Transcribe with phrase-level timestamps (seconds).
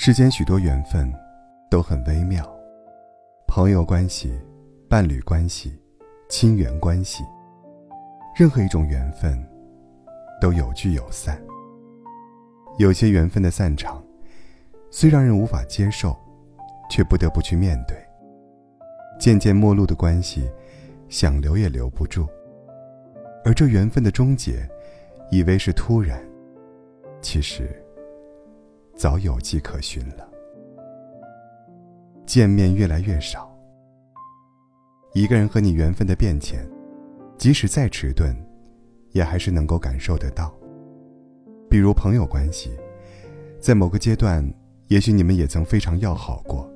[0.00, 1.12] 世间许多缘分
[1.68, 2.48] 都很微妙，
[3.48, 4.32] 朋友关系、
[4.88, 5.76] 伴侣关系、
[6.28, 7.24] 亲缘关系，
[8.36, 9.36] 任何一种缘分
[10.40, 11.36] 都有聚有散。
[12.78, 14.00] 有些缘分的散场，
[14.88, 16.16] 虽让人无法接受，
[16.88, 17.96] 却不得不去面对。
[19.18, 20.48] 渐渐陌路的关系，
[21.08, 22.24] 想留也留不住。
[23.44, 24.64] 而这缘分的终结，
[25.32, 26.24] 以为是突然，
[27.20, 27.84] 其实
[28.98, 30.28] 早有迹可循了。
[32.26, 33.48] 见面越来越少，
[35.14, 36.68] 一个人和你缘分的变迁，
[37.38, 38.34] 即使再迟钝，
[39.12, 40.52] 也还是能够感受得到。
[41.70, 42.72] 比如朋友关系，
[43.60, 44.44] 在某个阶段，
[44.88, 46.68] 也许你们也曾非常要好过，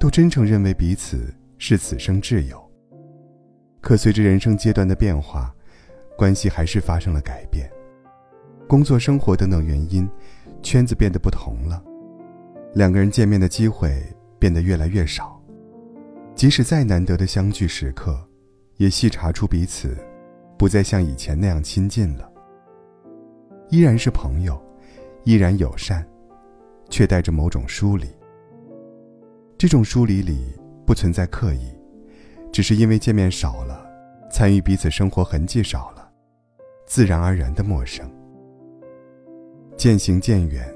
[0.00, 2.58] 都真诚认为彼此是此生挚友。
[3.82, 5.54] 可随着人生阶段的变化，
[6.16, 7.70] 关系还是发生了改变，
[8.66, 10.08] 工作、生活等等原因，
[10.64, 11.84] 圈子变得不同了，
[12.72, 14.02] 两个人见面的机会
[14.38, 15.38] 变得越来越少，
[16.34, 18.18] 即使再难得的相聚时刻，
[18.78, 19.94] 也细查出彼此
[20.56, 22.32] 不再像以前那样亲近了。
[23.68, 24.58] 依然是朋友，
[25.24, 26.04] 依然友善，
[26.88, 28.06] 却带着某种疏离。
[29.58, 30.46] 这种疏离里
[30.86, 31.72] 不存在刻意，
[32.50, 33.86] 只是因为见面少了，
[34.30, 36.10] 参与彼此生活痕迹少了，
[36.86, 38.10] 自然而然的陌生。
[39.84, 40.66] 渐行渐远，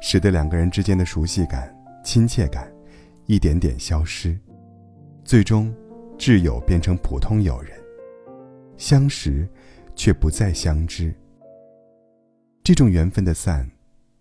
[0.00, 2.72] 使得两个人之间的熟悉感、亲切感
[3.26, 4.38] 一点点消失，
[5.24, 5.74] 最终，
[6.16, 7.76] 挚友变成普通友人，
[8.76, 9.44] 相识，
[9.96, 11.12] 却不再相知。
[12.62, 13.68] 这种缘分的散，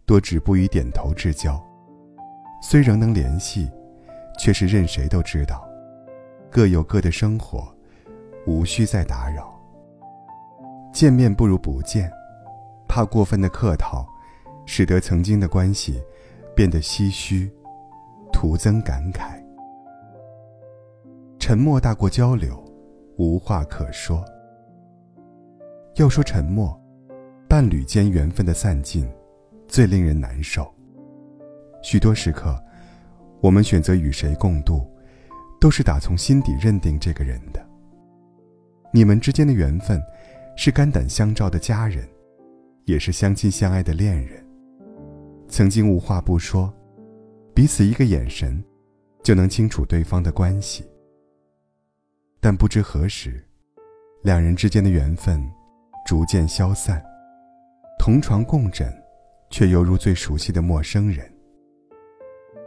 [0.04, 1.64] 多止步于点头之交。
[2.60, 3.70] 虽仍能联系，
[4.40, 5.64] 却是任谁都知道，
[6.50, 7.72] 各有各的生活，
[8.48, 9.54] 无需再打扰。
[10.92, 12.12] 见面不如不见，
[12.88, 14.04] 怕过分的客套，
[14.66, 16.02] 使得曾经的关系
[16.56, 17.52] 变得唏嘘，
[18.32, 19.42] 徒增感慨。
[21.40, 22.64] 沉默大过交流，
[23.18, 24.24] 无话可说。
[25.96, 26.80] 要说沉默。
[27.50, 29.08] 伴侣间缘分的散尽，
[29.68, 30.74] 最令人难受。
[31.84, 32.60] 许多时刻，
[33.42, 34.90] 我们选择与谁共度，
[35.62, 37.64] 都是打从心底认定这个人的。
[38.92, 40.02] 你们之间的缘分，
[40.58, 42.10] 是肝胆相照的家人，
[42.86, 44.44] 也是相亲相爱的恋人。
[45.54, 46.74] 曾经无话不说，
[47.54, 48.60] 彼此一个眼神，
[49.22, 50.84] 就能清楚对方的关系。
[52.40, 53.48] 但不知何时，
[54.24, 55.48] 两人之间的缘分，
[56.08, 57.00] 逐渐消散。
[58.00, 58.92] 同床共枕，
[59.52, 61.32] 却犹如最熟悉的陌生人。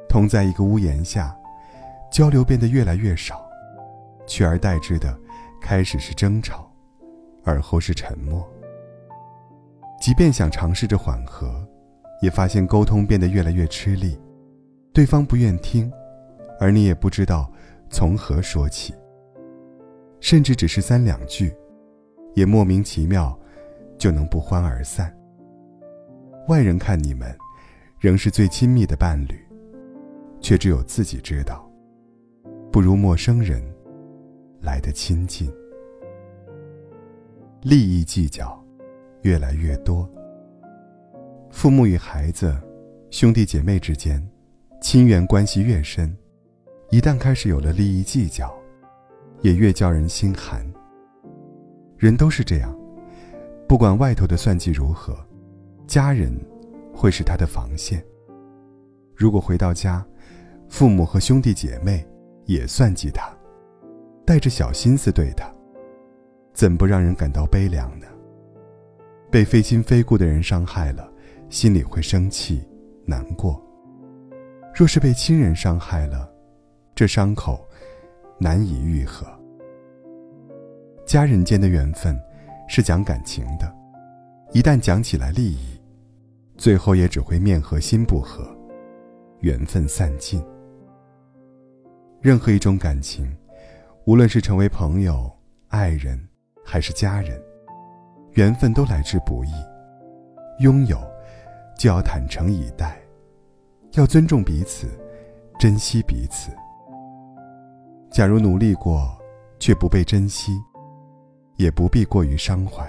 [0.08, 1.36] 同在一个屋檐下，
[2.08, 3.44] 交流变得越来越少，
[4.28, 5.19] 取而代之的，
[5.60, 6.72] 开始是争吵，
[7.42, 8.48] 而后是沉默。
[10.00, 11.69] 即便想尝试着缓和，
[12.21, 14.19] 也发现沟通变得越来越吃力，
[14.93, 15.91] 对方不愿听，
[16.59, 17.50] 而你也不知道
[17.91, 18.94] 从何说起。
[20.21, 21.55] 甚至只是三两句，
[22.34, 23.38] 也莫名其妙，
[23.99, 25.15] 就能不欢而散。
[26.49, 27.37] 外人看你们，
[28.00, 29.38] 仍是最亲密的伴侣，
[30.41, 31.71] 却只有自己知道，
[32.72, 33.62] 不如陌生人
[34.60, 35.53] 来的亲近。
[37.62, 38.65] 利益计较
[39.22, 40.09] 越来越多，
[41.50, 42.54] 父母与孩子、
[43.10, 44.22] 兄弟姐妹之间，
[44.80, 46.14] 亲缘关系越深，
[46.90, 48.54] 一旦开始有了利益计较，
[49.40, 50.64] 也越叫人心寒。
[51.96, 52.76] 人都是这样，
[53.66, 55.16] 不管外头的算计如何。
[55.86, 56.36] 家人
[56.92, 58.04] 会是他的防线。
[59.14, 60.04] 如果回到家，
[60.68, 62.04] 父母和兄弟姐妹
[62.44, 63.30] 也算计他，
[64.24, 65.48] 带着小心思对他，
[66.52, 68.06] 怎不让人感到悲凉呢？
[69.30, 71.08] 被非亲非故的人伤害了，
[71.48, 72.66] 心里会生气、
[73.04, 73.60] 难过；
[74.74, 76.28] 若是被亲人伤害了，
[76.94, 77.66] 这伤口
[78.38, 79.26] 难以愈合。
[81.06, 82.18] 家人间的缘分
[82.68, 83.72] 是讲感情的，
[84.52, 85.80] 一旦讲起来利益。
[86.58, 88.42] 最后也只会面和心不和，
[89.40, 90.42] 缘分散尽。
[92.22, 93.31] 任何一种感情，
[94.06, 95.31] 无论是成为朋友、
[95.69, 96.19] 爱人，
[96.64, 97.38] 还是家人，
[98.32, 99.50] 缘分都来之不易。
[100.60, 100.99] 拥有，
[101.78, 103.00] 就要坦诚以待，
[103.93, 104.88] 要尊重彼此，
[105.58, 106.50] 珍惜彼此。
[108.11, 109.17] 假如努力过，
[109.58, 110.52] 却不被珍惜，
[111.56, 112.87] 也不必过于伤怀。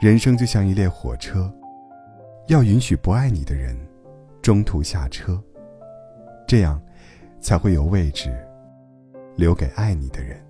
[0.00, 1.52] 人生就像一列火车。
[2.48, 3.74] 要允许不爱你的人
[4.42, 5.40] 中途下车，
[6.44, 6.82] 这样
[7.40, 8.36] 才会有位置
[9.36, 10.44] 留给爱你的人。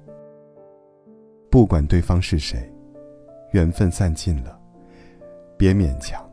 [1.50, 2.72] 不管对方是谁，
[3.50, 4.58] 缘分散尽了，
[5.58, 6.26] 别勉强，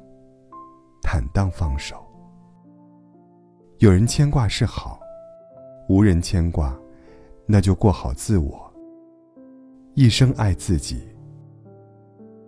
[1.40, 2.06] 当放手。
[3.78, 5.00] 有人牵挂是好，
[5.88, 6.78] 无人牵挂，
[7.46, 8.70] 那就过好自我。
[9.94, 11.08] 一生爱自己，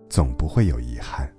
[0.09, 1.33] 总不会有遗憾。